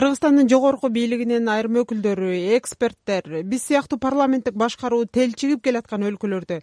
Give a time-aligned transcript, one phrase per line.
[0.00, 6.56] кыргызстандын жогорку бийлигинин айрым өкүлдөрү эксперттер биз сыяктуу парламенттик башкаруу телчигип келаткан өлкөлөрдө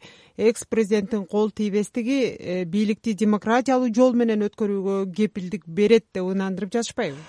[0.49, 7.21] экс президенттин кол тийбестиги э, бийликти демократиялуу жол менен өткөрүүгө кепилдик берет деп ынандырып жатышпайбы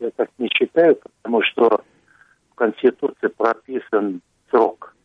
[0.00, 1.84] я так не считаю потому что
[2.50, 4.96] в конституции прописан срок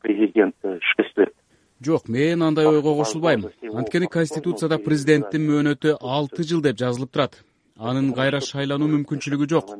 [0.00, 1.32] президента шесть лет.
[1.80, 3.46] Жок мен андай ойго кошулбайм.
[3.62, 7.44] анткени конституцияда президенттин мөөнөтү алты жыл деп жазылып турат
[7.80, 9.72] анын кайра шайлануу мүмкүнчүлүгү жок.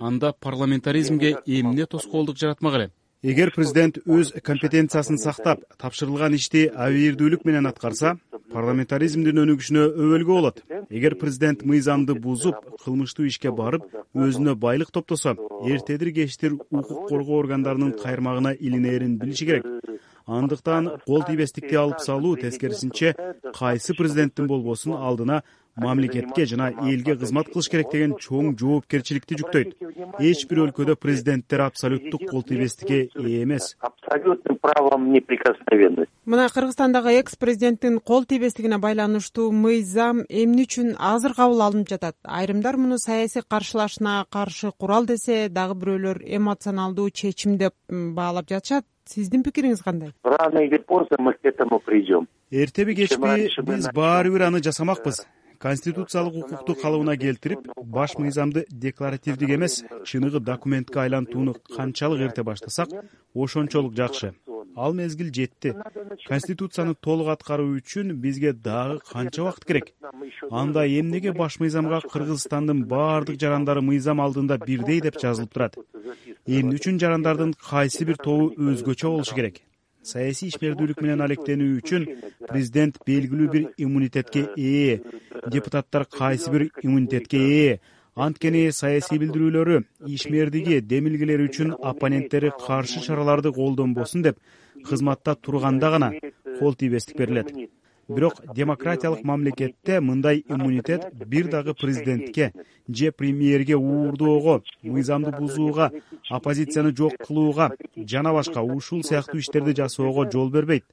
[0.00, 2.90] Анда парламентаризмге эмне тоскоолдук жаратмак эле?
[3.22, 8.14] Эгер президент өз компетенциясын сактап тапшырылган ишти абийирдүүлүк менен аткарса
[8.52, 10.62] парламентаризмдин өнүгүшүнө өбөлгө болот.
[10.88, 15.34] Эгер президент мыйзамды бузуп кылмыштуу ишке барып өзүнө байлык топтосо
[15.66, 19.66] эртедир кечтир укук коргоо органдарынын кайырмагына илинээрин билиши керек.
[20.28, 23.14] Андыктан кол тийбестикти алып салуу тескерисинче
[23.54, 25.42] кайсы президенттин болбосун алдына
[25.78, 29.74] мамлекетке жана элге кызмат кылыш керек деген чоң жоопкерчиликти жүктөйт.
[30.18, 33.76] Эч бир өлкөдө президенттер абсолюттук кол тийбестикке ээ эмес.
[33.80, 36.10] Абсолютным правом неприкосновенности.
[36.26, 42.16] Мына кыргызстандагы экс президенттин кол тийбестигине байланыштуу мыйзам эмне үчүн азыр кабыл алынып жатат?
[42.24, 48.84] Айрымдар муну саясий каршылашына каршы курал десе дагы бирөөлөр эмоционалдуу чечим деп баалап жатышат.
[49.08, 50.12] Сиздин пикириңиз кандай?
[50.22, 52.28] Рано или поздно мы к этому придем.
[52.50, 55.24] Эртеби кечпи биз баары бир аны жасамакпыз
[55.58, 62.88] конституциялык укукту калыбына келтирип баш мыйзамды декларативдик эмес чыныгы документке айлантууну канчалык эрте баштасак
[63.34, 64.34] ошончолук жакшы.
[64.76, 65.74] Ал мезгил жетти.
[66.28, 69.94] Конституцияны толук аткаруу үчүн бизге дагы канча убакыт керек?
[70.50, 75.74] Анда эмнеге баш мыйзамга кыргызстандын баардык жарандары мыйзам алдында бирдей деп жазылып турат?
[76.46, 79.62] Эмне үчүн жарандардын кайсы бир тобу өзгөчө болушу керек
[80.02, 82.04] саясий ишмердүүлүк менен алектенүү үчүн
[82.48, 85.00] президент белгилүү бир иммунитетке ээ
[85.50, 87.80] депутаттар кайсы бир иммунитетке ээ
[88.26, 89.82] анткени саясий билдирүүлөрү
[90.16, 94.38] ишмердиги демилгелери үчүн оппоненттери каршы чараларды колдонбосун деп
[94.88, 96.12] кызматта турганда гана
[96.58, 97.52] кол тийбестик берилет
[98.08, 102.52] бирок демократиялык мамлекетте мындай иммунитет бир дагы президентке
[102.88, 105.92] же премьерге уурдоого мыйзамды бузууга
[106.30, 110.84] оппозицияны жок кылууга жана башка ушул сыяктуу иштерди жасоого жол бербейт.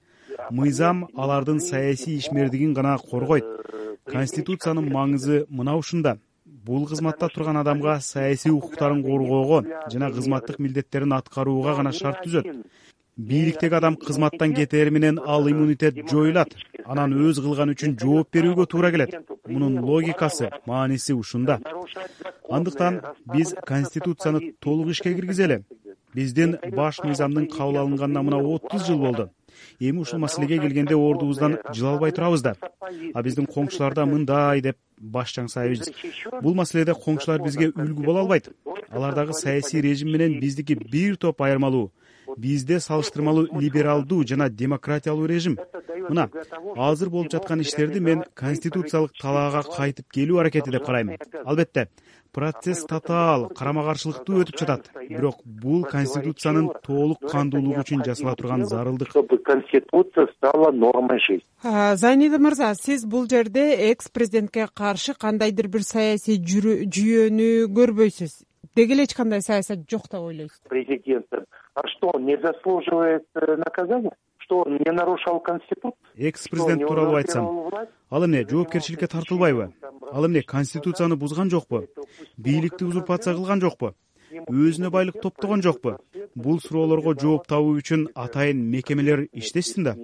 [0.52, 3.46] Мыйзам алардын саясий ишмердигин гана коргойт.
[4.06, 6.20] Конституциянын маңызы мына ушунда.
[6.46, 12.66] Бул кызматта турган адамга саясий укуктарын коргоого жана кызматтык милдеттерин аткарууга гана шарт түзөт
[13.18, 16.56] бийликтеги адам кызматтан кетери менен ал иммунитет жоюлат.
[16.86, 19.16] Анан өз кылганы үчүн жооп берүүгө туура келет.
[19.48, 21.62] Мунун логикасы мааниси ушунда.
[22.50, 23.02] Андыктан
[23.34, 25.64] биз конституцияны толук ишке киргизели.
[26.14, 29.30] Биздин баш мыйзамдын кабыл алынганына мына отуз жыл болду.
[29.80, 32.56] Эми ушул маселеге келгенде ордубуздан жыла албай турабыз да
[33.14, 35.90] а биздин коңшулар да мындай деп баш чаңсайбыз.
[36.42, 38.50] Бул маселеде коңшулар бизге үлгү боло албайт.
[38.90, 41.92] Алардагы саясий режим менен биздики бир топ айырмалуу
[42.38, 45.57] бизде салыштырмалуу либералдуу жана демократиялуу режим.
[46.09, 46.29] Мына
[46.75, 51.16] азыр болуп жаткан иштерди мен конституциялык талаага кайтып келүү аракети деп карайм
[51.46, 51.90] албетте
[52.35, 54.90] процесс татаал карама каршылыктуу өтүп жатат.
[55.07, 59.13] Бирок бул конституциянын толук кандуулугу үчүн жасала турган зарылдык.
[59.13, 61.47] Чтобы конституция стала нормой жизни.
[61.63, 68.44] Зайнида мырза сиз бул жерде экс президентке каршы кандайдыр бир саясий жүйөнү көрбөйсүз?
[68.75, 70.59] Деги эле эч кандай саясат жок деп ойлойсуз?
[70.67, 74.16] Президента а что он не заслуживает э, наказания?
[74.38, 77.69] Что он не нарушал конституцию экс президент тууралуу айтсам.
[78.09, 79.74] ал эмне жоопкерчиликке тартылбайбы?
[80.12, 81.85] ал эмне конституцияны бузган жокпу?
[82.38, 83.94] Бийликти узурпация кылган жокпу?
[84.31, 86.00] Өзүнө байлык топтогон жокпу?
[86.35, 89.96] бул суроолорго жооп табуу үчүн атайын мекемелер иштешсин да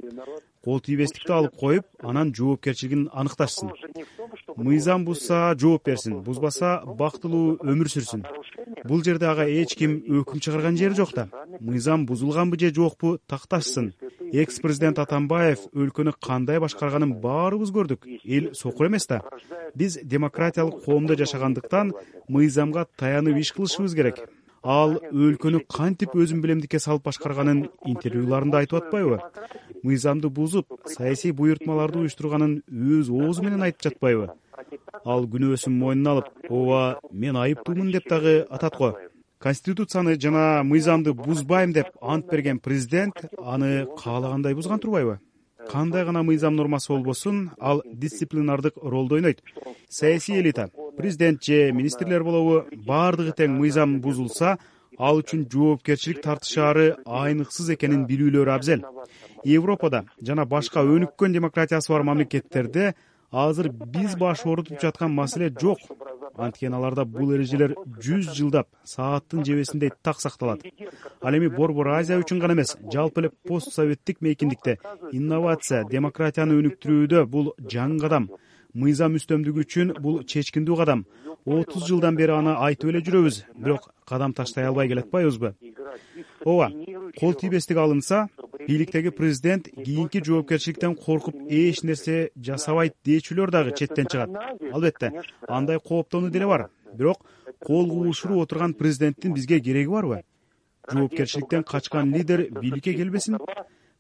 [0.63, 3.71] кол тийбестикти алып коюп анан жоопкерчилигин аныкташсын.
[4.55, 8.23] Мыйзам бузса жооп берсин бузбаса бактылуу өмүр сүрсүн.
[8.85, 11.27] бул жерде ага эч ким өкүм чыгарган жери жок да
[11.61, 13.93] мыйзам бузулганбы же жокпу такташсын.
[14.33, 18.07] Экс президент атамбаев өлкөнү кандай башкарганын баарыбыз көрдүк.
[18.25, 19.21] Эл сокур эмес да.
[19.75, 21.93] Биз демократиялык коомдо жашагандыктан
[22.27, 24.23] мыйзамга таянып иш кылышыбыз керек.
[24.63, 29.19] Ал өлкөнү кантип өзүн билемдикке салып башкарганын интервьюларында айтып атпайбы?
[29.83, 34.29] Мыйзамды бузуп саясий буйртмаларды уюштурганын өз оозу менен айтып жатпайбы?
[35.03, 38.95] Ал күнөөсүн мойнуна алып ооба мен айыптуумун деп дагы атат го
[39.41, 45.19] конституцияны жана мыйзамды бузбайм деп ант берген президент аны каалагандай бузган турбайбы?
[45.69, 49.43] Кандай гана мыйзам нормасы болбосун ал дисциплинардык ролду ойнойт.
[49.89, 54.57] Саясий элита президент же министрлер болобу баардыгы тең мыйзам бузулса
[54.97, 58.85] ал үчүн жоопкерчилик тартышаары айныксыз экенин билүүлөрү абзел.
[59.43, 62.93] Европада жана башка өнүккөн демократиясы бар мамлекеттерде
[63.31, 65.79] азыр биз баш оорутуп жаткан маселе жок
[66.35, 67.75] анткени аларда бул эрежелер
[68.05, 70.61] жүз жылдап сааттын жебесиндей так сакталат.
[71.21, 74.77] Ал эми борбор азия үчүн гана эмес жалпы эле пост советтик мейкиндикте
[75.11, 78.29] инновация демократияны өнүктүрүүдө бул жаңы кадам.
[78.73, 81.05] Мыйзам үстөмдүгү үчүн бул чечкиндүү кадам.
[81.45, 85.55] Отуз жылдан бери аны айтып эле жүрөбүз бирок кадам таштай албай келатпайбызбы?
[86.45, 86.71] Ооба
[87.19, 88.27] кол тийбестик алынса
[88.67, 94.29] бийликтеги президент кийинки жоопкерчиликтен коркуп эч нерсе жасабайт дээчүлөр дагы четтен чыгат.
[94.71, 95.11] Албетте
[95.47, 96.69] андай кооптонуу деле бар.
[96.93, 97.25] Бирок
[97.59, 100.23] кол куушуруп отурган президенттин бизге кереги барбы?
[100.91, 103.39] Жоопкерчиликтен качкан лидер бийликке келбесин?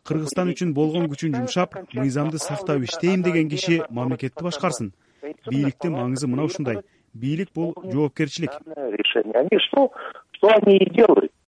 [0.03, 4.93] Кыргызстан үчүн болгон күчүн жумшап мыйзамды сактап иштейм деген киши мамлекетти башкарсын.
[5.49, 6.81] Бийликтин маңызы мына ушундай.
[7.13, 8.51] Бийлик бул жоопкерчилик.
[8.65, 9.33] Решение.
[9.35, 9.91] Они что
[10.31, 11.31] что они и делают